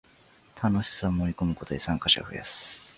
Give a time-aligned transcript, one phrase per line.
[0.59, 2.89] 楽しさを盛りこむことで参加者を増やす